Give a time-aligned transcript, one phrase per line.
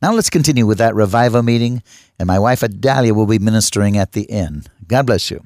[0.01, 1.81] Now let's continue with that revival meeting,
[2.19, 4.69] and my wife Adalia will be ministering at the end.
[4.87, 5.43] God bless you.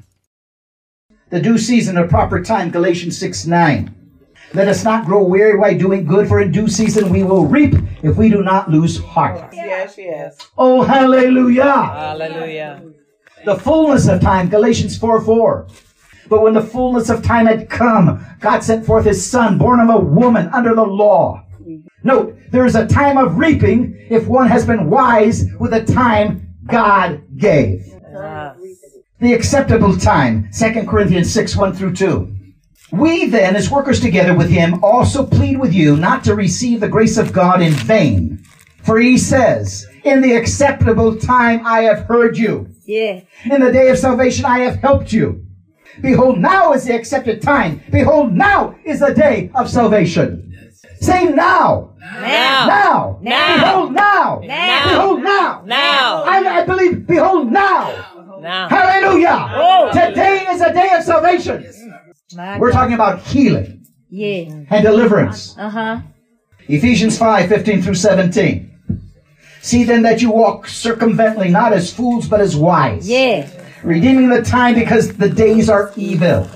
[1.29, 3.95] The due season of proper time, Galatians 6 9.
[4.53, 7.73] Let us not grow weary while doing good, for in due season we will reap
[8.03, 9.53] if we do not lose heart.
[9.53, 10.37] Yes, yes.
[10.57, 11.63] Oh, hallelujah.
[11.63, 12.83] Hallelujah.
[13.45, 15.67] The fullness of time, Galatians 4 4.
[16.27, 19.89] But when the fullness of time had come, God sent forth his son, born of
[19.89, 21.45] a woman under the law.
[22.03, 26.55] Note, there is a time of reaping if one has been wise with the time
[26.65, 27.85] God gave.
[29.19, 32.35] The acceptable time, 2 Corinthians 6 1 through 2.
[32.91, 36.89] We then, as workers together with him, also plead with you not to receive the
[36.89, 38.43] grace of God in vain.
[38.83, 42.67] For he says, In the acceptable time I have heard you.
[42.85, 43.21] Yeah.
[43.45, 45.45] In the day of salvation I have helped you.
[46.01, 47.81] Behold, now is the accepted time.
[47.91, 50.71] Behold, now is the day of salvation.
[50.99, 51.90] Say now.
[52.11, 52.67] Now.
[52.67, 53.19] Now.
[53.21, 53.55] Now.
[53.63, 54.41] Behold, now.
[54.43, 54.89] Now.
[54.89, 55.63] Behold, now.
[55.65, 56.23] Now.
[56.23, 58.39] I, I believe, behold, now.
[58.41, 58.67] Now.
[58.69, 59.49] Hallelujah.
[59.55, 59.89] Oh.
[59.93, 61.65] Today is a day of salvation.
[62.35, 64.63] My We're talking about healing Yeah.
[64.69, 65.55] and deliverance.
[65.57, 65.99] Uh huh.
[66.67, 68.67] Ephesians 5, 15 through 17.
[69.61, 73.07] See then that you walk circumvently, not as fools, but as wise.
[73.09, 73.49] Yeah.
[73.83, 76.49] redeeming the time because the days are evil.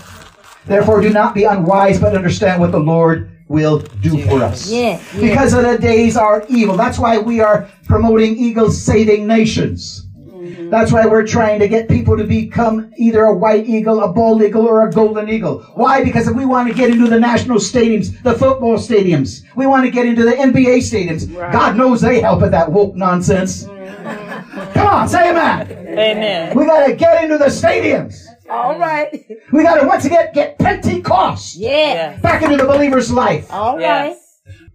[0.66, 4.70] Therefore, do not be unwise, but understand what the Lord will do for us.
[4.70, 5.22] Yeah, yeah.
[5.22, 6.76] Because of the days are evil.
[6.76, 10.08] That's why we are promoting Eagles Saving Nations.
[10.46, 10.70] Mm-hmm.
[10.70, 14.44] That's why we're trying to get people to become either a white eagle, a bald
[14.44, 15.62] eagle, or a golden eagle.
[15.74, 16.04] Why?
[16.04, 19.44] Because if we want to get into the national stadiums, the football stadiums.
[19.56, 21.32] We want to get into the NBA stadiums.
[21.52, 23.64] God knows they help at that woke nonsense.
[23.64, 24.74] Mm-hmm.
[24.74, 25.72] Come on, say amen.
[25.72, 26.58] Amen.
[26.58, 28.25] We got to get into the stadiums.
[28.50, 29.26] All right.
[29.52, 31.70] We got to once again get Pentecost Yeah.
[31.70, 32.22] Yes.
[32.22, 33.52] back into the believer's life.
[33.52, 33.82] All right.
[33.82, 34.20] Yes.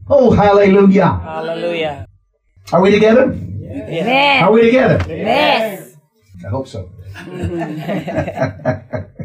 [0.09, 1.07] Oh, hallelujah.
[1.23, 2.07] Hallelujah.
[2.73, 3.33] Are we together?
[3.61, 4.05] Yes.
[4.05, 4.43] Man.
[4.45, 5.05] Are we together?
[5.09, 5.97] Yes.
[6.45, 6.91] I hope so.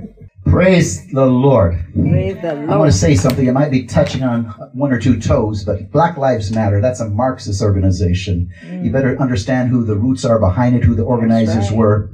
[0.45, 1.83] Praise the Lord.
[1.93, 3.45] Praise the I want to say something.
[3.47, 7.09] It might be touching on one or two toes, but Black Lives Matter, that's a
[7.09, 8.51] Marxist organization.
[8.63, 12.09] You better understand who the roots are behind it, who the organizers were.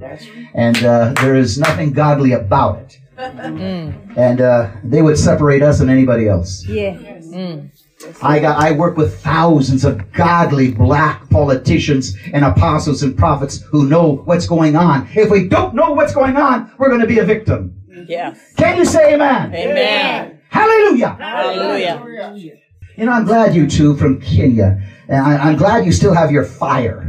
[0.53, 2.97] And uh, there is nothing godly about it.
[4.17, 6.65] And uh, they would separate us and anybody else.
[6.65, 6.97] Yeah.
[8.21, 13.87] I got I work with thousands of godly black politicians and apostles and prophets who
[13.87, 15.07] know what's going on.
[15.13, 17.80] If we don't know what's going on, we're going to be a victim.
[18.07, 18.39] Yes.
[18.57, 19.53] Can you say amen?
[19.53, 20.39] Amen.
[20.49, 21.15] Hallelujah.
[21.19, 22.57] Hallelujah.
[22.97, 26.31] You know, I'm glad you two from Kenya, and I, I'm glad you still have
[26.31, 27.07] your fire.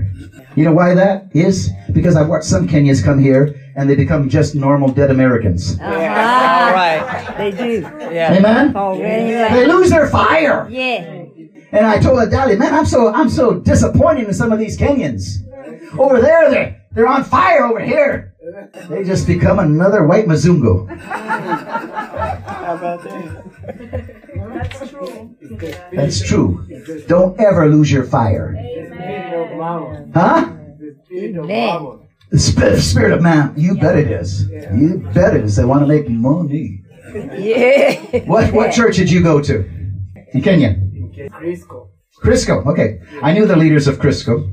[0.54, 1.70] You know why that is?
[1.92, 5.78] Because I've watched some Kenyans come here and they become just normal dead Americans.
[5.80, 6.72] All Uh-huh.
[6.74, 7.34] right.
[7.38, 7.80] They do.
[8.14, 8.34] Yeah.
[8.34, 8.76] Amen?
[8.76, 10.68] Already They lose their fire.
[10.70, 11.24] Yeah.
[11.72, 15.38] And I told Adalia, man, I'm so I'm so disappointed in some of these Kenyans.
[15.98, 18.31] Over there, they they're on fire over here.
[18.88, 20.88] They just become another white Mazungu.
[20.98, 23.42] How about that?
[24.62, 25.36] That's true.
[25.92, 27.04] That's true.
[27.06, 28.56] Don't ever lose your fire.
[28.58, 30.12] Amen.
[30.14, 30.52] Huh?
[31.10, 31.98] Man.
[32.30, 33.54] The spirit of man.
[33.56, 34.48] You bet it is.
[34.48, 35.56] You bet it is.
[35.56, 36.82] They want to make money.
[37.14, 38.24] Yeah.
[38.24, 39.64] What what church did you go to?
[40.32, 40.76] In Kenya?
[41.30, 41.90] Crisco.
[42.22, 42.66] Crisco.
[42.66, 43.00] Okay.
[43.22, 44.48] I knew the leaders of Crisco.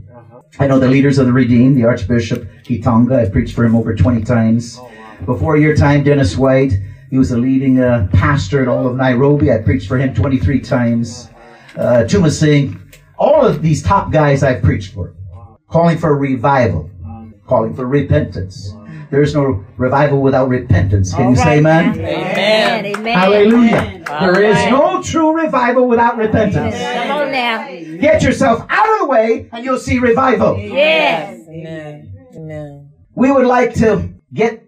[0.58, 3.28] I know the leaders of the Redeemed, the Archbishop Kitonga.
[3.28, 4.80] I preached for him over 20 times.
[5.26, 6.74] Before your time, Dennis White.
[7.10, 9.52] He was a leading uh, pastor in all of Nairobi.
[9.52, 11.30] I preached for him 23 times.
[11.76, 12.80] Uh, Tuma Singh.
[13.18, 15.14] All of these top guys I've preached for.
[15.68, 16.90] Calling for revival.
[17.46, 18.74] Calling for repentance.
[19.12, 21.14] There's no revival without repentance.
[21.14, 21.96] Can you say amen?
[21.96, 22.86] Amen.
[22.86, 23.18] Amen.
[23.18, 24.04] Hallelujah.
[24.06, 26.76] There is no true revival without repentance.
[26.76, 27.68] Come on now.
[28.00, 30.58] Get yourself out of the way and you'll see revival.
[30.58, 31.48] Yes.
[31.48, 32.28] Amen.
[32.36, 32.92] Amen.
[33.16, 34.64] We would like to get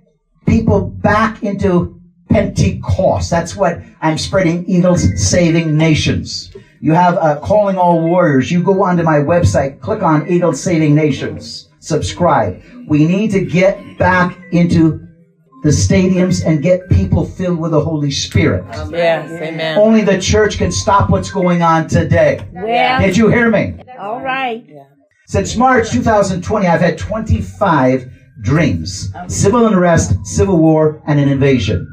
[0.48, 3.30] people back into Pentecost.
[3.30, 6.52] That's what I'm spreading Eagles Saving Nations.
[6.80, 8.52] You have uh, Calling All Warriors.
[8.52, 12.62] You go onto my website, click on Eagles Saving Nations, subscribe.
[12.88, 15.06] We need to get back into
[15.64, 18.64] the stadiums and get people filled with the Holy Spirit.
[18.90, 19.30] Yes.
[19.30, 19.78] Amen.
[19.78, 22.48] Only the church can stop what's going on today.
[22.52, 23.76] Well, Did you hear me?
[24.00, 24.66] all right.
[25.28, 28.12] Since March 2020, I've had 25
[28.42, 31.88] dreams civil unrest, civil war, and an invasion.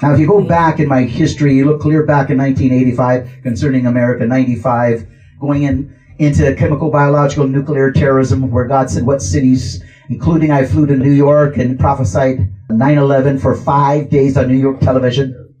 [0.00, 3.86] Now, if you go back in my history, you look clear back in 1985 concerning
[3.86, 5.06] America 95,
[5.40, 10.86] going in into chemical, biological, nuclear terrorism, where God said what cities, including I flew
[10.86, 15.54] to New York and prophesied 9-11 for five days on New York television.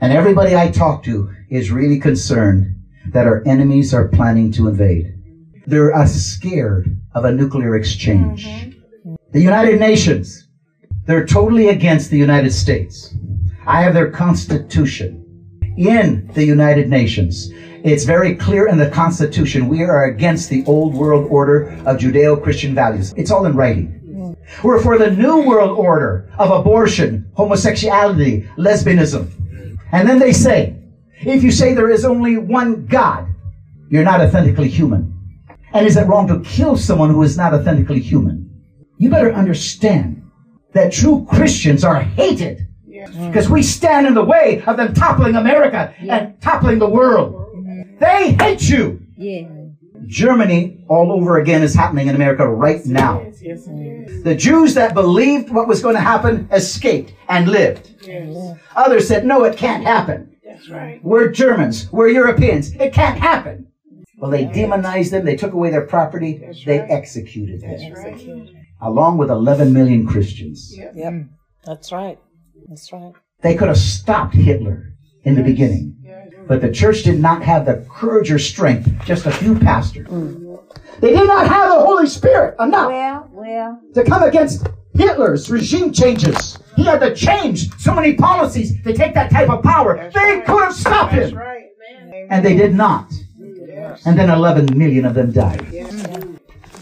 [0.00, 2.74] And everybody I talk to is really concerned
[3.12, 5.14] that our enemies are planning to invade.
[5.66, 8.46] They're uh, scared of a nuclear exchange.
[9.32, 10.48] The United Nations,
[11.06, 13.14] they're totally against the United States.
[13.66, 15.19] I have their constitution
[15.80, 17.50] in the United Nations.
[17.82, 22.42] It's very clear in the Constitution we are against the old world order of Judeo
[22.42, 23.14] Christian values.
[23.16, 24.36] It's all in writing.
[24.62, 29.30] We're for the new world order of abortion, homosexuality, lesbianism.
[29.92, 30.76] And then they say,
[31.20, 33.26] if you say there is only one God,
[33.88, 35.16] you're not authentically human.
[35.72, 38.50] And is it wrong to kill someone who is not authentically human?
[38.98, 40.30] You better understand
[40.74, 42.66] that true Christians are hated
[43.06, 47.46] because we stand in the way of them toppling America and toppling the world.
[47.98, 49.00] They hate you.
[49.16, 49.48] Yeah.
[50.06, 53.20] Germany all over again is happening in America right now.
[54.24, 57.90] The Jews that believed what was going to happen escaped and lived.
[58.74, 60.34] Others said, no, it can't happen.
[61.02, 61.90] We're Germans.
[61.92, 62.72] We're Europeans.
[62.74, 63.68] It can't happen.
[64.18, 65.24] Well, they demonized them.
[65.24, 66.42] They took away their property.
[66.66, 68.48] They executed them.
[68.82, 70.74] Along with 11 million Christians.
[70.76, 71.14] Yep.
[71.64, 72.18] That's right.
[72.70, 73.12] That's right.
[73.42, 74.94] They could have stopped Hitler
[75.24, 75.96] in the beginning.
[76.46, 80.08] But the church did not have the courage or strength, just a few pastors.
[81.00, 83.80] They did not have the Holy Spirit enough Well, well.
[83.94, 86.58] to come against Hitler's regime changes.
[86.76, 90.10] He had to change so many policies to take that type of power.
[90.14, 91.38] They could have stopped him.
[92.30, 93.12] And they did not.
[94.06, 95.66] And then 11 million of them died.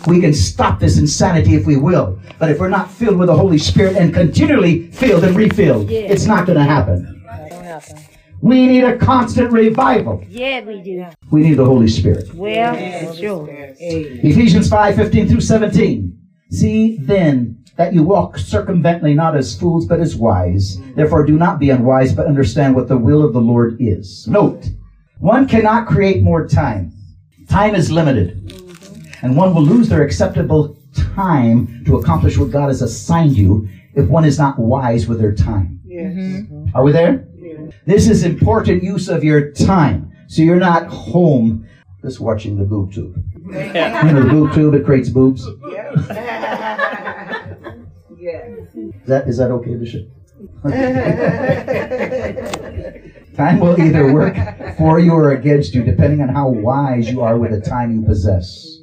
[0.07, 2.19] We can stop this insanity if we will.
[2.39, 6.27] But if we're not filled with the Holy Spirit and continually filled and refilled, it's
[6.27, 7.23] not going to happen.
[7.27, 8.05] Happen.
[8.41, 10.25] We need a constant revival.
[10.29, 11.07] Yeah, we do.
[11.31, 12.33] We need the Holy Spirit.
[12.35, 12.75] Well,
[13.09, 13.49] for sure.
[13.51, 16.19] Ephesians 5 15 through 17.
[16.51, 20.79] See then that you walk circumvently, not as fools, but as wise.
[20.95, 24.27] Therefore, do not be unwise, but understand what the will of the Lord is.
[24.27, 24.67] Note,
[25.19, 26.93] one cannot create more time.
[27.49, 28.58] Time is limited.
[29.23, 34.09] And one will lose their acceptable time to accomplish what God has assigned you if
[34.09, 35.81] one is not wise with their time.
[35.87, 36.77] Mm-hmm.
[36.77, 37.27] Are we there?
[37.87, 40.13] This is important use of your time.
[40.29, 41.67] So you're not home
[42.03, 43.25] just watching the boob tube.
[43.49, 45.41] You know, the boob tube, it creates boobs.
[45.41, 45.57] Is
[49.07, 50.07] that, is that okay, Bishop?
[53.37, 54.37] time will either work
[54.77, 58.03] for you or against you, depending on how wise you are with the time you
[58.03, 58.78] possess.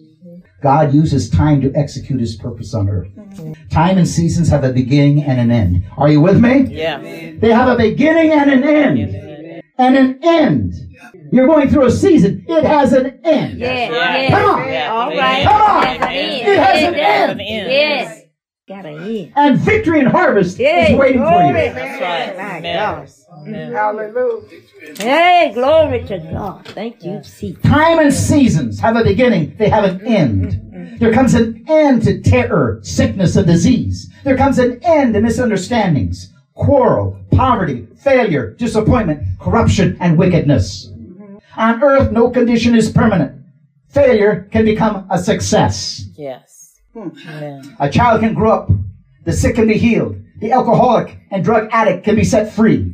[0.66, 3.10] God uses time to execute his purpose on earth.
[3.10, 3.68] Mm-hmm.
[3.70, 5.86] Time and seasons have a beginning and an end.
[5.96, 6.62] Are you with me?
[6.62, 6.98] Yeah.
[6.98, 9.62] They have a beginning and an end.
[9.78, 10.74] And an end.
[11.32, 12.44] You're going through a season.
[12.48, 13.60] It has an end.
[13.60, 14.24] Yeah, right.
[14.24, 14.30] yeah.
[14.30, 14.68] Come on.
[14.68, 14.92] Yeah.
[14.92, 15.44] All right.
[15.44, 15.86] Come on.
[15.86, 16.42] Has.
[16.42, 17.32] It has an end.
[17.34, 17.72] An end.
[17.72, 18.25] Yes.
[18.68, 19.34] Got an end.
[19.36, 21.68] And victory and harvest Yeah, is waiting for glory.
[21.68, 21.74] you.
[21.74, 22.36] That's right.
[22.36, 22.76] My Amen.
[22.76, 23.10] God.
[23.48, 24.98] Amen.
[24.98, 26.66] Hey, glory to God.
[26.70, 27.54] Thank you, see.
[27.54, 30.46] Time and seasons have a beginning, they have an end.
[30.46, 31.00] Mm, mm, mm.
[31.00, 34.10] There comes an end to terror, sickness, and disease.
[34.24, 40.88] There comes an end to misunderstandings, quarrel, poverty, failure, disappointment, corruption, and wickedness.
[40.88, 41.38] Mm-hmm.
[41.56, 43.44] On earth, no condition is permanent.
[43.90, 46.06] Failure can become a success.
[46.16, 46.65] Yes.
[46.96, 47.76] Amen.
[47.80, 48.70] A child can grow up.
[49.26, 50.18] The sick can be healed.
[50.40, 52.94] The alcoholic and drug addict can be set free.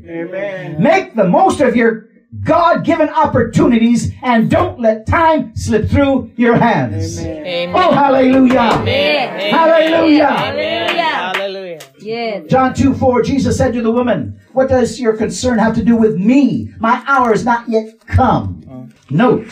[0.79, 2.10] Make the most of your
[2.43, 7.20] God given opportunities and don't let time slip through your hands.
[7.20, 7.74] Amen.
[7.75, 8.60] Oh, hallelujah.
[8.60, 9.53] Amen.
[9.53, 10.27] Hallelujah.
[10.27, 11.03] Hallelujah.
[11.03, 11.79] Hallelujah.
[12.00, 12.39] Yeah.
[12.48, 15.98] John 2 4, Jesus said to the woman, What does your concern have to do
[15.98, 16.74] with me?
[16.79, 18.93] My hour is not yet come.
[19.10, 19.46] Note,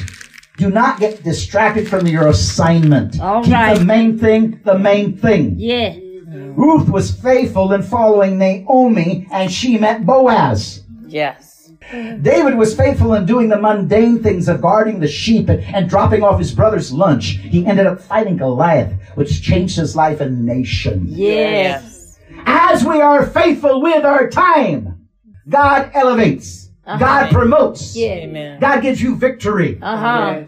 [0.59, 3.19] do not get distracted from your assignment.
[3.19, 3.77] All Keep right.
[3.79, 5.55] the main thing the main thing.
[5.57, 5.95] Yeah.
[6.27, 10.83] Ruth was faithful in following Naomi, and she met Boaz.
[11.07, 11.71] Yes.
[11.91, 16.21] David was faithful in doing the mundane things of guarding the sheep and, and dropping
[16.21, 17.39] off his brother's lunch.
[17.41, 21.05] He ended up fighting Goliath, which changed his life and nation.
[21.07, 22.19] Yes.
[22.45, 25.07] As we are faithful with our time,
[25.47, 28.13] God elevates, God promotes, Yeah.
[28.13, 28.59] Amen.
[28.59, 29.77] God gives you victory.
[29.81, 30.43] Uh huh.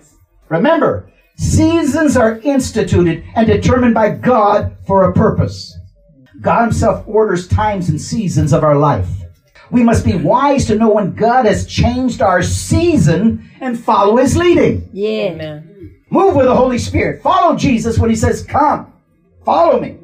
[0.49, 5.77] Remember, seasons are instituted and determined by God for a purpose.
[6.41, 9.07] God Himself orders times and seasons of our life.
[9.69, 14.35] We must be wise to know when God has changed our season and follow His
[14.35, 14.89] leading.
[14.91, 15.31] Yeah.
[15.31, 15.67] Amen.
[16.09, 17.21] Move with the Holy Spirit.
[17.21, 18.91] Follow Jesus when He says, Come,
[19.45, 19.97] follow me.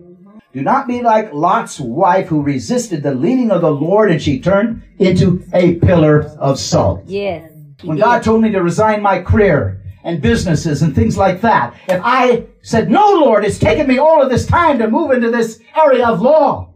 [0.58, 4.40] Do not be like Lot's wife who resisted the leading of the Lord and she
[4.40, 7.04] turned into a pillar of salt.
[7.06, 7.52] Yes.
[7.84, 12.02] When God told me to resign my career and businesses and things like that, if
[12.04, 15.60] I said, no, Lord, it's taken me all of this time to move into this
[15.76, 16.74] area of law,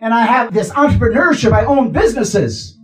[0.00, 2.78] and I have this entrepreneurship, I own businesses.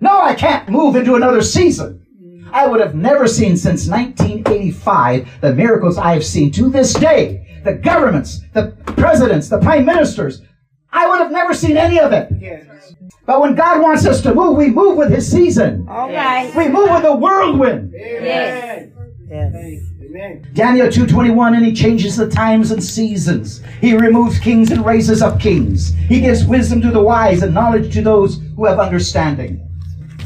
[0.00, 2.04] No, I can't move into another season.
[2.52, 7.45] I would have never seen since 1985 the miracles I have seen to this day.
[7.66, 10.40] The governments, the presidents, the prime ministers.
[10.92, 12.30] I would have never seen any of it.
[13.26, 15.84] But when God wants us to move, we move with His season.
[15.90, 16.54] All right.
[16.54, 17.92] We move with the whirlwind.
[17.92, 18.88] Yes.
[19.28, 19.82] Yes.
[20.54, 23.62] Daniel 2:21 and he changes the times and seasons.
[23.80, 25.92] He removes kings and raises up kings.
[26.08, 29.60] He gives wisdom to the wise and knowledge to those who have understanding.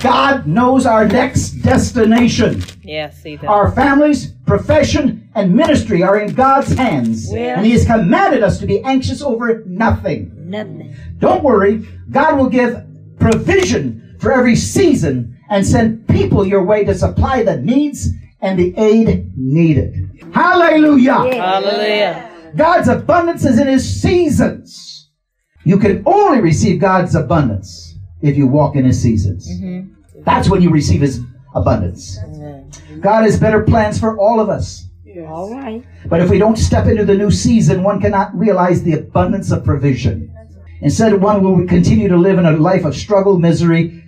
[0.00, 2.62] God knows our next destination.
[2.82, 3.46] Yes, he does.
[3.46, 7.32] Our families, profession, and ministry are in God's hands.
[7.32, 7.56] Yeah.
[7.56, 10.32] And He has commanded us to be anxious over nothing.
[10.36, 10.96] Nothing.
[11.18, 11.86] Don't worry.
[12.10, 12.84] God will give
[13.18, 18.08] provision for every season and send people your way to supply the needs
[18.40, 20.08] and the aid needed.
[20.32, 21.24] Hallelujah.
[21.26, 21.34] Yeah.
[21.34, 22.52] Hallelujah.
[22.56, 25.10] God's abundance is in His seasons.
[25.64, 29.48] You can only receive God's abundance if you walk in His seasons.
[29.48, 30.22] Mm-hmm.
[30.24, 31.20] That's when you receive His
[31.54, 32.18] abundance.
[32.24, 32.70] Amen.
[33.00, 34.86] God has better plans for all of us.
[35.18, 35.84] All right.
[36.06, 39.64] But if we don't step into the new season, one cannot realize the abundance of
[39.64, 40.34] provision.
[40.80, 44.02] Instead, one will continue to live in a life of struggle, misery,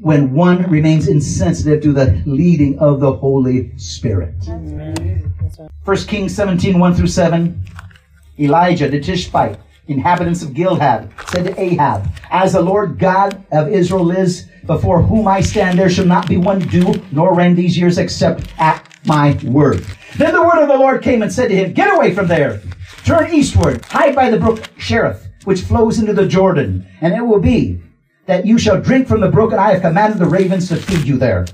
[0.00, 4.34] when one remains insensitive to the leading of the Holy Spirit.
[5.84, 7.64] 1 Kings 17, 1 through 7.
[8.38, 14.10] Elijah the Tishbite, inhabitants of Gilead, said to Ahab, As the Lord God of Israel
[14.10, 17.98] is, before whom I stand, there shall not be one dew nor rain these years
[17.98, 19.84] except at my word.
[20.16, 22.60] Then the word of the Lord came and said to him, Get away from there,
[23.04, 27.40] turn eastward, hide by the brook Cherith, which flows into the Jordan, and it will
[27.40, 27.80] be
[28.26, 31.06] that you shall drink from the brook, and I have commanded the ravens to feed
[31.06, 31.46] you there.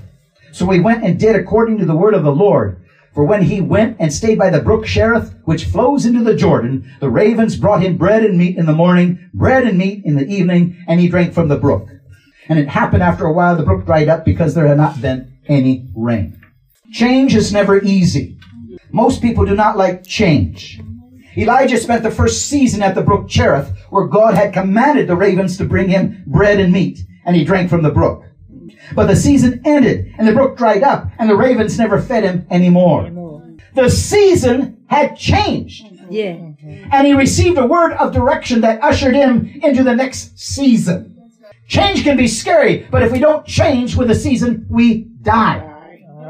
[0.51, 2.84] So he went and did according to the word of the Lord.
[3.15, 6.97] For when he went and stayed by the brook Cherith, which flows into the Jordan,
[6.99, 10.27] the ravens brought him bread and meat in the morning, bread and meat in the
[10.27, 11.87] evening, and he drank from the brook.
[12.49, 15.37] And it happened after a while the brook dried up because there had not been
[15.47, 16.41] any rain.
[16.91, 18.37] Change is never easy.
[18.91, 20.81] Most people do not like change.
[21.37, 25.57] Elijah spent the first season at the brook Cherith, where God had commanded the ravens
[25.57, 28.24] to bring him bread and meat, and he drank from the brook.
[28.93, 32.45] But the season ended, and the brook dried up, and the ravens never fed him
[32.51, 33.09] anymore.
[33.73, 36.37] The season had changed, Yeah.
[36.91, 41.17] and he received a word of direction that ushered him into the next season.
[41.67, 45.63] Change can be scary, but if we don't change with the season, we die.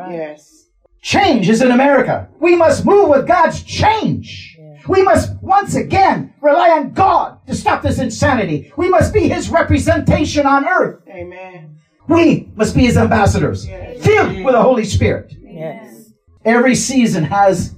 [0.10, 0.68] Yes.
[1.02, 2.28] Change is in America.
[2.40, 4.58] We must move with God's change.
[4.88, 8.72] We must once again rely on God to stop this insanity.
[8.78, 11.02] We must be His representation on earth.
[11.10, 11.78] Amen.
[12.08, 15.34] We must be His ambassadors, filled with the Holy Spirit.
[15.42, 16.12] Yes.
[16.44, 17.74] Every season has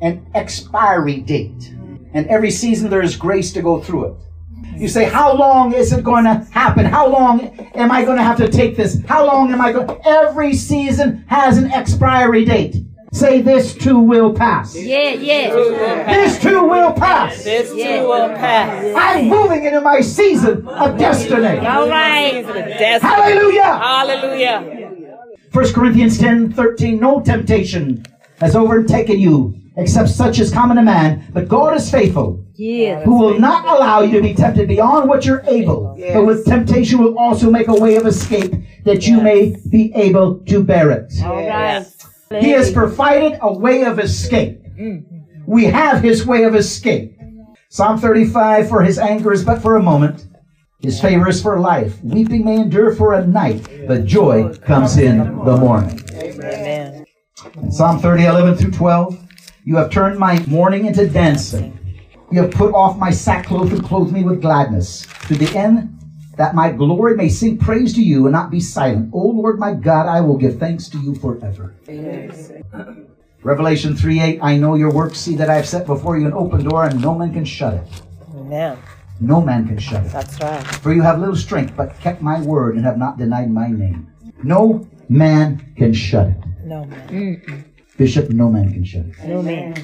[0.00, 1.72] an expiry date,
[2.12, 4.14] and every season there is grace to go through it.
[4.76, 6.84] You say, How long is it going to happen?
[6.84, 7.40] How long
[7.74, 9.00] am I going to have to take this?
[9.06, 10.00] How long am I going?
[10.04, 12.76] Every season has an expiry date.
[13.12, 14.76] Say, This too will pass.
[14.76, 15.50] Yeah, yeah.
[16.06, 17.42] This too will pass.
[17.42, 18.94] This too will pass.
[18.96, 21.66] I'm moving into my season of destiny.
[21.66, 22.44] All right.
[23.02, 23.62] Hallelujah.
[23.78, 24.78] Hallelujah.
[25.52, 28.04] 1 Corinthians 10 13, no temptation
[28.40, 33.02] has overtaken you except such as common to man, but God is faithful, Yeah.
[33.04, 36.14] who will not allow you to be tempted beyond what you're able, yes.
[36.14, 38.52] but with temptation will also make a way of escape
[38.84, 41.12] that you may be able to bear it.
[41.24, 41.86] All right.
[42.30, 44.62] He has provided a way of escape.
[44.78, 45.44] Mm-hmm.
[45.46, 47.18] We have his way of escape.
[47.70, 50.26] Psalm 35, for his anger is but for a moment.
[50.80, 52.02] His favor is for life.
[52.04, 56.00] Weeping may endure for a night, but joy comes in the morning.
[56.14, 57.04] Amen.
[57.70, 59.18] Psalm 30, 11 through 12.
[59.64, 61.78] You have turned my mourning into dancing.
[62.30, 65.97] You have put off my sackcloth and clothed me with gladness, to the end
[66.38, 69.10] that my glory may sing praise to you and not be silent.
[69.12, 71.74] O Lord my God, I will give thanks to you forever.
[73.42, 74.38] Revelation 3, 8.
[74.40, 75.18] I know your works.
[75.18, 77.74] See that I have set before you an open door, and no man can shut
[77.74, 78.02] it.
[78.36, 78.78] Amen.
[79.20, 80.12] No man can shut it.
[80.12, 80.64] That's right.
[80.64, 84.12] For you have little strength, but kept my word and have not denied my name.
[84.44, 86.36] No man can shut it.
[86.64, 87.64] No man.
[87.96, 89.24] Bishop, no man can shut it.
[89.24, 89.74] No man.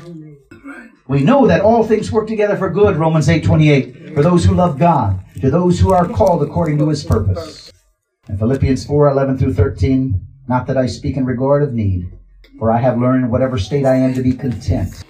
[1.07, 4.55] We know that all things work together for good, Romans 8 28, for those who
[4.55, 7.71] love God, to those who are called according to his purpose.
[8.27, 10.19] And Philippians 4 11 through 13,
[10.49, 12.11] not that I speak in regard of need,
[12.59, 15.05] for I have learned whatever state I am to be content.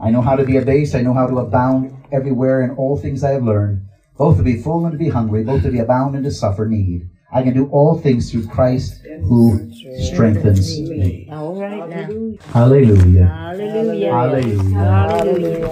[0.00, 0.94] I know how to be abased.
[0.94, 4.62] I know how to abound everywhere in all things I have learned, both to be
[4.62, 7.10] full and to be hungry, both to be abound and to suffer need.
[7.32, 11.28] I can do all things through Christ who strengthens me.
[11.30, 12.08] All right now.
[12.52, 13.26] Hallelujah.
[13.26, 14.12] Hallelujah.
[14.12, 14.78] Hallelujah.
[14.78, 15.70] Hallelujah.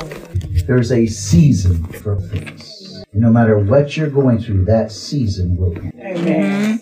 [0.66, 3.04] There's a season for things.
[3.12, 5.92] No matter what you're going through, that season will end.
[6.00, 6.80] Amen.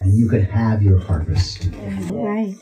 [0.00, 1.70] And you can have your harvest.
[2.10, 2.54] All right.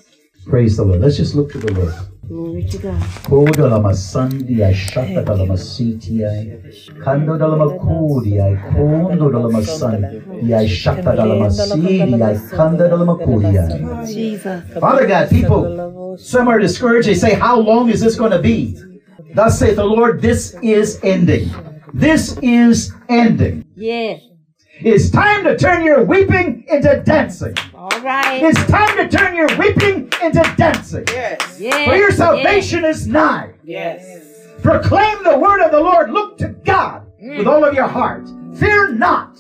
[0.46, 1.00] Praise the Lord.
[1.00, 1.94] Let's just look to the Lord.
[2.28, 3.00] Glory to God.
[3.26, 6.58] Kodo lama sandi ay shata dalama siti ay
[7.02, 10.22] kando dalama kudi ay kondo dalama sandi
[10.54, 14.06] ay shata dalama sidi ay kanda dalama kudi ay.
[14.06, 14.62] Jesus.
[14.78, 17.08] Father God, people, some are discouraged.
[17.08, 18.78] They say, How long is this going to be?
[19.34, 21.50] Thus saith the Lord, This is ending.
[21.92, 23.64] This is ending.
[23.74, 24.22] Yes.
[24.80, 27.54] It's time to turn your weeping into dancing.
[27.74, 28.42] All right.
[28.42, 31.04] It's time to turn your weeping into dancing.
[31.08, 31.58] Yes.
[31.58, 31.88] Yes.
[31.88, 33.54] For your salvation is nigh.
[33.64, 34.04] Yes.
[34.62, 36.10] Proclaim the word of the Lord.
[36.10, 37.38] Look to God mm.
[37.38, 38.28] with all of your heart.
[38.58, 39.38] Fear not,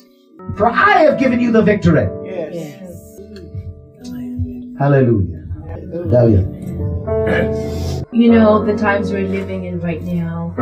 [0.56, 2.08] for I have given you the victory.
[2.24, 3.18] Yes.
[4.78, 5.44] Hallelujah.
[5.68, 6.46] Hallelujah.
[8.12, 10.54] You know, the times we're living in right now,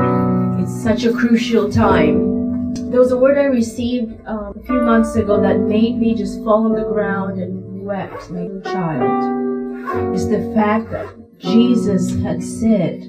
[0.60, 2.43] it's such a crucial time.
[2.76, 6.42] There was a word I received um, a few months ago that made me just
[6.42, 10.14] fall on the ground and wept like a child.
[10.14, 13.02] It's the fact that Jesus had said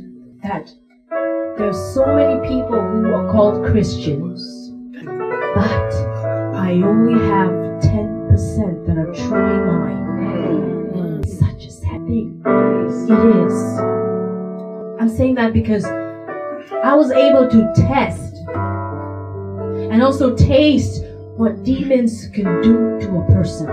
[0.43, 0.72] that
[1.57, 4.72] there's so many people who are called Christians,
[5.55, 5.93] but
[6.53, 7.50] I only have
[7.81, 11.24] 10% that are truly mine.
[11.24, 12.41] Such a sad thing.
[12.45, 13.79] It is.
[15.00, 18.35] I'm saying that because I was able to test
[19.92, 21.04] and also taste
[21.38, 23.68] what demons can do to a person.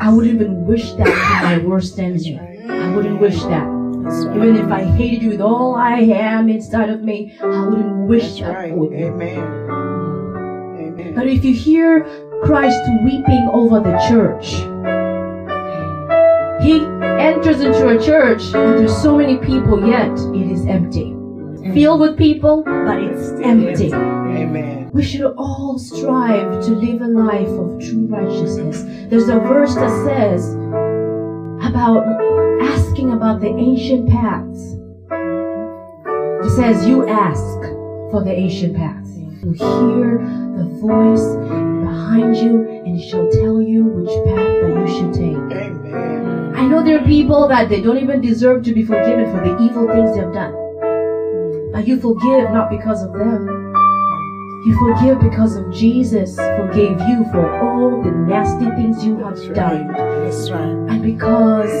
[0.00, 2.38] I wouldn't even wish that to my worst enemy.
[2.68, 3.74] I wouldn't wish that.
[4.36, 8.22] Even if I hated you with all I am inside of me, I wouldn't wish
[8.22, 8.72] That's that right.
[8.74, 9.06] for you.
[9.06, 9.38] Amen.
[10.78, 11.14] Amen.
[11.14, 12.04] But if you hear
[12.42, 14.56] Christ weeping over the church,
[16.62, 16.84] he
[17.18, 21.13] enters into a church and there's so many people, yet it is empty.
[21.72, 23.92] Filled with people, but it's empty.
[23.92, 24.90] Amen.
[24.92, 28.82] We should all strive to live a life of true righteousness.
[29.08, 30.54] There's a verse that says
[31.66, 32.04] about
[32.60, 34.76] asking about the ancient paths.
[36.46, 37.42] It says, You ask
[38.10, 39.16] for the ancient paths.
[39.16, 40.18] You hear
[40.56, 41.24] the voice
[41.82, 45.58] behind you, and it shall tell you which path that you should take.
[45.58, 46.54] Amen.
[46.54, 49.58] I know there are people that they don't even deserve to be forgiven for the
[49.64, 50.63] evil things they've done.
[51.74, 53.48] But you forgive not because of them.
[54.64, 59.88] You forgive because of Jesus forgave you for all the nasty things you have done.
[59.88, 60.62] That's right.
[60.62, 61.72] And because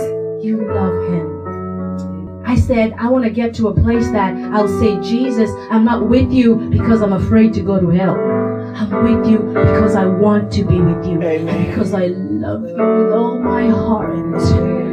[0.44, 2.42] you love him.
[2.44, 6.08] I said, I want to get to a place that I'll say, Jesus, I'm not
[6.08, 8.16] with you because I'm afraid to go to hell.
[8.16, 11.22] I'm with you because I want to be with you.
[11.22, 11.70] Amen.
[11.70, 14.83] Because I love you with all my heart.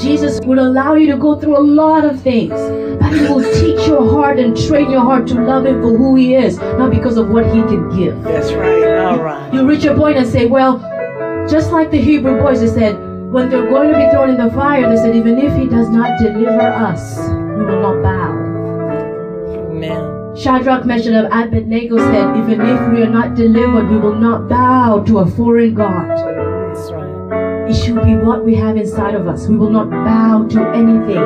[0.00, 2.50] Jesus will allow you to go through a lot of things,
[3.00, 6.16] but He will teach your heart and train your heart to love Him for who
[6.16, 8.22] He is, not because of what He can give.
[8.22, 8.98] That's right.
[9.04, 9.52] All right.
[9.52, 10.78] You reach a point and say, Well,
[11.50, 12.96] just like the Hebrew boys, they said,
[13.30, 15.88] when they're going to be thrown in the fire, they said, Even if He does
[15.88, 18.50] not deliver us, we will not bow.
[19.70, 20.36] Amen.
[20.36, 25.04] Shadrach, Meshach, and Abednego said, Even if we are not delivered, we will not bow
[25.04, 26.49] to a foreign God.
[27.70, 29.46] It should be what we have inside of us.
[29.46, 31.22] We will not bow to anything.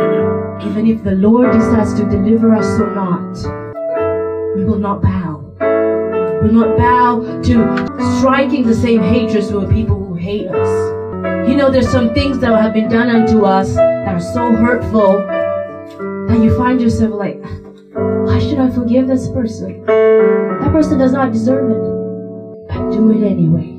[0.69, 5.39] Even if the Lord decides to deliver us or not, we will not bow.
[6.43, 11.49] We will not bow to striking the same hatreds with people who hate us.
[11.49, 15.13] You know, there's some things that have been done unto us that are so hurtful
[16.29, 17.43] that you find yourself like,
[17.95, 19.83] why should I forgive this person?
[19.87, 22.69] That person does not deserve it.
[22.69, 23.71] But do it anyway.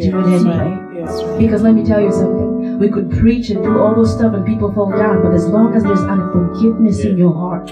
[0.00, 0.85] Do it anyway.
[1.06, 1.38] Right.
[1.38, 2.78] Because let me tell you something.
[2.78, 5.74] We could preach and do all those stuff and people fall down, but as long
[5.74, 7.70] as there's unforgiveness in your heart,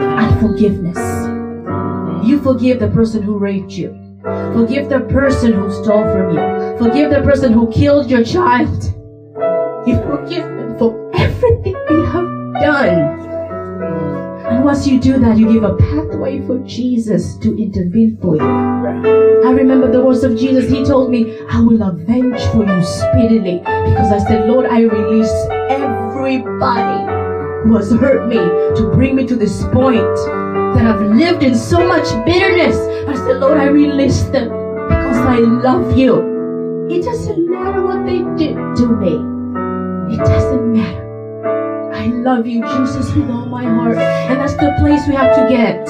[0.00, 0.98] unforgiveness,
[2.26, 4.00] you forgive the person who raped you.
[4.54, 6.78] Forgive the person who stole from you.
[6.78, 8.84] Forgive the person who killed your child.
[9.86, 13.23] You forgive them for everything they have done.
[14.44, 18.42] And once you do that, you give a pathway for Jesus to intervene for you.
[18.42, 20.70] I remember the words of Jesus.
[20.70, 23.58] He told me, I will avenge for you speedily.
[23.58, 25.32] Because I said, Lord, I release
[25.70, 27.12] everybody
[27.64, 30.16] who has hurt me to bring me to this point
[30.76, 32.76] that I've lived in so much bitterness.
[33.08, 36.88] I said, Lord, I release them because I love you.
[36.90, 40.14] It doesn't matter what they did to me.
[40.14, 41.03] It doesn't matter.
[41.94, 43.96] I love you, Jesus, with all my heart.
[43.96, 45.86] And that's the place we have to get.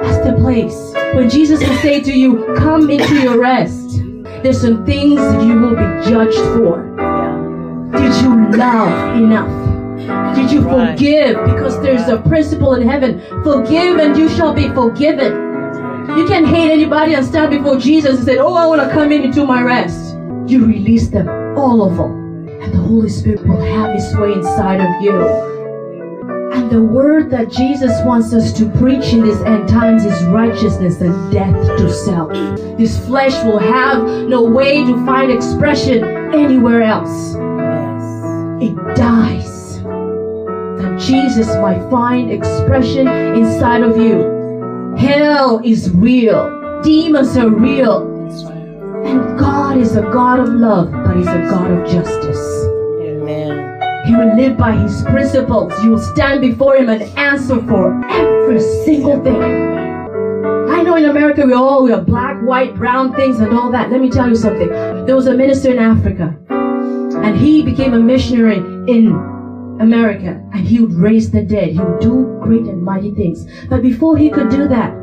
[0.00, 0.92] That's the place.
[1.14, 4.02] When Jesus will say to you, Come into your rest,
[4.42, 6.82] there's some things that you will be judged for.
[7.92, 10.34] Did you love enough?
[10.34, 11.36] Did you forgive?
[11.46, 15.32] Because there's a principle in heaven forgive and you shall be forgiven.
[16.18, 19.12] You can't hate anybody and stand before Jesus and say, Oh, I want to come
[19.12, 20.16] in into my rest.
[20.46, 22.25] You release them, all of them.
[22.66, 25.16] And the Holy Spirit will have His way inside of you.
[26.52, 31.00] And the word that Jesus wants us to preach in these end times is righteousness
[31.00, 32.32] and death to self.
[32.76, 36.02] This flesh will have no way to find expression
[36.34, 37.36] anywhere else.
[38.60, 39.80] It dies.
[39.84, 44.96] That Jesus might find expression inside of you.
[44.98, 46.82] Hell is real.
[46.82, 48.15] Demons are real.
[49.96, 52.66] A God of love, but He's a God of justice.
[53.00, 53.80] Amen.
[54.04, 55.72] He will live by his principles.
[55.82, 59.42] You will stand before him and answer for every single thing.
[59.42, 63.90] I know in America we all we are black, white, brown things and all that.
[63.90, 64.68] Let me tell you something.
[64.68, 68.58] There was a minister in Africa, and he became a missionary
[68.92, 69.12] in
[69.80, 71.70] America, and he would raise the dead.
[71.70, 73.46] He would do great and mighty things.
[73.70, 74.94] But before he could do that,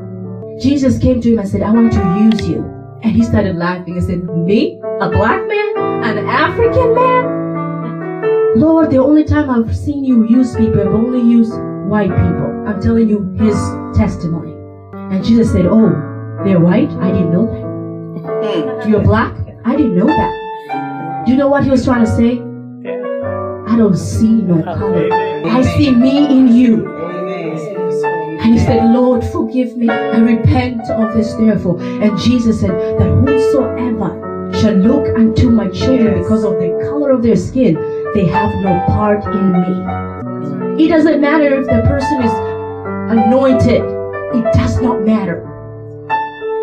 [0.61, 2.82] Jesus came to him and said, I want to use you.
[3.03, 4.79] And he started laughing and said, Me?
[5.01, 5.77] A black man?
[6.03, 8.55] An African man?
[8.55, 11.53] Lord, the only time I've seen you use people, I've only used
[11.89, 12.63] white people.
[12.65, 13.55] I'm telling you his
[13.97, 14.53] testimony.
[15.13, 15.89] And Jesus said, Oh,
[16.45, 16.89] they're white?
[16.91, 18.83] I didn't know that.
[18.83, 18.89] Hmm.
[18.89, 19.35] You're black?
[19.65, 21.25] I didn't know that.
[21.25, 22.39] Do you know what he was trying to say?
[23.71, 25.09] I don't see no color.
[25.11, 27.02] I see me in you.
[28.53, 29.89] And he said, Lord, forgive me.
[29.89, 31.81] I repent of this therefore.
[31.81, 37.23] And Jesus said that whosoever shall look unto my children because of the color of
[37.23, 37.73] their skin,
[38.13, 40.85] they have no part in me.
[40.85, 42.31] It doesn't matter if the person is
[43.17, 43.81] anointed.
[44.37, 45.39] It does not matter.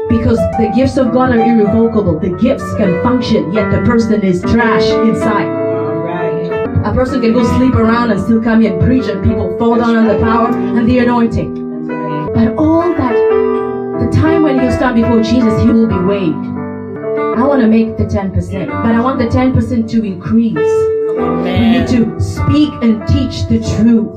[0.08, 2.20] Because the gifts of God are irrevocable.
[2.20, 5.58] The gifts can function, yet the person is trash inside.
[6.84, 9.74] A person can go sleep around and still come here and preach, and people fall
[9.74, 11.69] down on the power and the anointing.
[12.40, 13.12] But all that,
[14.00, 16.32] the time when you stand before Jesus, he will be weighed.
[17.36, 18.32] I want to make the 10%,
[18.66, 20.54] but I want the 10% to increase.
[20.56, 24.14] We need to speak and teach the truth.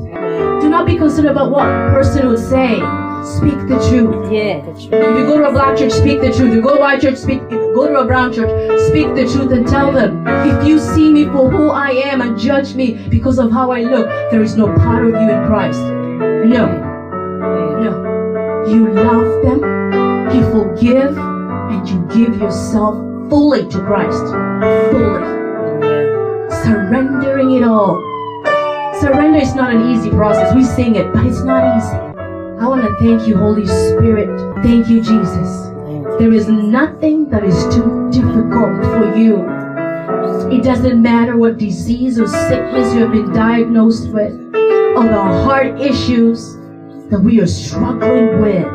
[0.61, 2.75] Do not be concerned about what person will say.
[3.35, 4.31] Speak the truth.
[4.31, 4.69] Yeah.
[4.69, 6.51] If you go to a black church, speak the truth.
[6.51, 7.41] If you go to a white church, speak.
[7.41, 10.25] If you go to a brown church, speak the truth and tell them.
[10.25, 13.81] If you see me for who I am and judge me because of how I
[13.81, 15.81] look, there is no part of you in Christ.
[15.81, 16.89] No.
[17.83, 18.12] No.
[18.67, 19.59] You love them,
[20.33, 22.95] you forgive, and you give yourself
[23.29, 24.25] fully to Christ.
[24.91, 25.23] Fully.
[26.63, 28.01] Surrendering it all.
[29.01, 30.55] Surrender is not an easy process.
[30.55, 31.97] We sing it, but it's not easy.
[32.61, 34.29] I want to thank you, Holy Spirit.
[34.63, 35.67] Thank you, Jesus.
[36.17, 39.45] There is nothing that is too difficult for you.
[40.51, 45.81] It doesn't matter what disease or sickness you have been diagnosed with, or the heart
[45.81, 46.57] issues
[47.13, 48.65] that we are struggling with.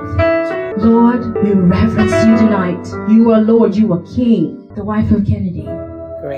[0.79, 2.87] Lord, we reverence you tonight.
[3.11, 4.72] You are Lord, you are King.
[4.77, 5.64] The wife of Kennedy,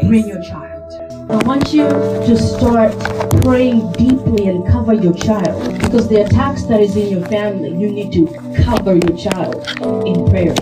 [0.09, 0.95] bring your child.
[1.31, 2.99] I want you to start
[3.43, 7.93] praying deeply and cover your child because the attacks that is in your family, you
[7.93, 8.27] need to
[8.65, 9.69] cover your child
[10.07, 10.57] in prayers.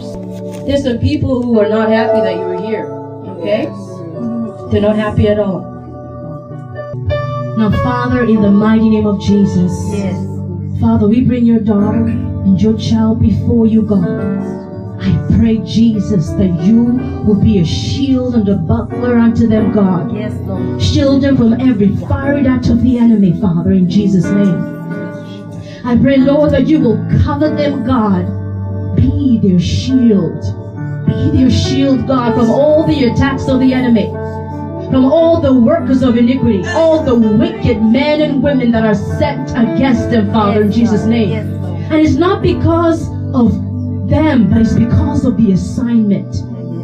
[0.66, 2.87] There's some people who are not happy that you're here,
[3.38, 3.66] okay?
[4.72, 5.61] They're not happy at all.
[7.57, 9.72] Now, Father, in the mighty name of Jesus,
[10.81, 14.07] Father, we bring your daughter and your child before you, God.
[15.01, 16.85] I pray, Jesus, that you
[17.27, 20.14] will be a shield and a buckler unto them, God.
[20.14, 20.81] Yes, Lord.
[20.81, 24.79] Shield them from every fiery dart of the enemy, Father, in Jesus' name.
[25.85, 28.97] I pray, Lord, that you will cover them, God.
[28.97, 30.43] Be their shield.
[31.07, 34.12] Be their shield, God, from all the attacks of the enemy,
[34.90, 39.51] from all the workers of iniquity, all the wicked men and women that are set
[39.51, 41.33] against them, Father, in Jesus' name.
[41.90, 43.53] And it's not because of
[44.09, 46.35] them, but it's because of the assignment.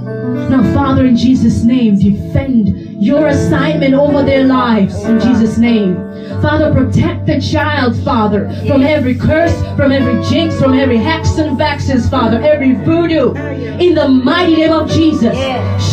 [0.04, 5.96] Now, Father, in Jesus' name, defend your assignment over their lives in Jesus' name.
[6.40, 11.56] Father, protect the child, Father, from every curse, from every jinx, from every hex and
[11.56, 13.34] vexes, Father, every voodoo.
[13.78, 15.36] In the mighty name of Jesus,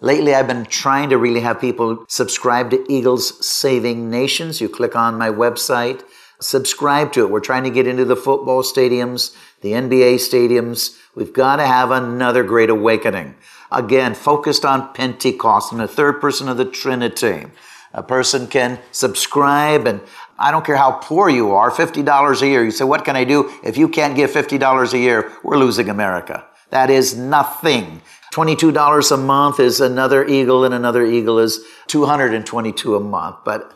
[0.00, 4.60] Lately, I've been trying to really have people subscribe to Eagles Saving Nations.
[4.60, 6.04] You click on my website,
[6.40, 7.30] subscribe to it.
[7.30, 10.96] We're trying to get into the football stadiums, the NBA stadiums.
[11.16, 13.34] We've got to have another great awakening.
[13.72, 17.46] Again, focused on Pentecost and the third person of the Trinity.
[17.92, 20.00] A person can subscribe, and
[20.38, 22.64] I don't care how poor you are, $50 a year.
[22.64, 23.52] You say, What can I do?
[23.64, 26.44] If you can't give $50 a year, we're losing America.
[26.70, 28.02] That is nothing.
[28.32, 33.36] $22 a month is another eagle, and another eagle is 222 a month.
[33.44, 33.72] But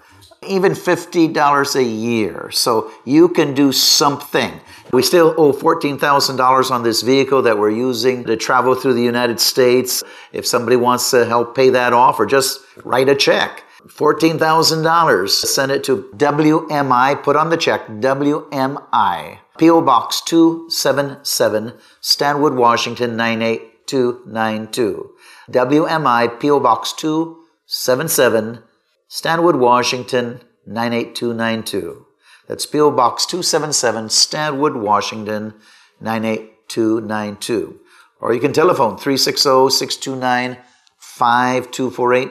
[0.47, 2.51] even $50 a year.
[2.51, 4.61] So you can do something.
[4.93, 9.41] We still owe $14,000 on this vehicle that we're using to travel through the United
[9.41, 10.03] States.
[10.33, 15.29] If somebody wants to help pay that off or just write a check, $14,000.
[15.29, 19.83] Send it to WMI, put on the check, WMI, P.O.
[19.83, 25.11] Box 277, Stanwood, Washington 98292.
[25.51, 26.59] WMI, P.O.
[26.61, 28.61] Box 277,
[29.09, 32.07] Stanwood, Washington 98292.
[32.49, 32.91] That's P.O.
[32.93, 35.55] Box 277, Stanwood, Washington
[36.01, 37.79] 98292.
[38.21, 40.57] Or you can telephone 360 629
[40.99, 42.29] 5248,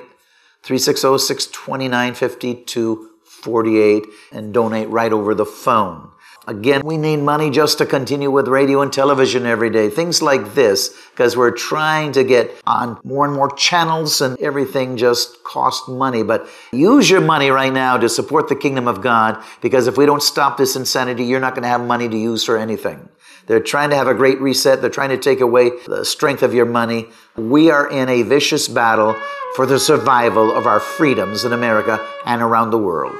[0.63, 6.11] 360 629 5248, and donate right over the phone.
[6.47, 9.91] Again, we need money just to continue with radio and television every day.
[9.91, 14.97] Things like this, because we're trying to get on more and more channels and everything
[14.97, 16.23] just costs money.
[16.23, 20.07] But use your money right now to support the kingdom of God, because if we
[20.07, 23.07] don't stop this insanity, you're not going to have money to use for anything.
[23.45, 24.81] They're trying to have a great reset.
[24.81, 27.09] They're trying to take away the strength of your money.
[27.35, 29.15] We are in a vicious battle
[29.55, 33.15] for the survival of our freedoms in America and around the world.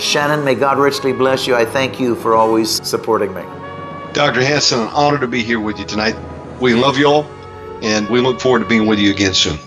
[0.00, 1.54] Shannon, may God richly bless you.
[1.54, 3.42] I thank you for always supporting me.
[4.12, 4.42] Dr.
[4.42, 6.16] Hanson, an honor to be here with you tonight.
[6.60, 7.24] We love you all,
[7.82, 9.58] and we look forward to being with you again soon.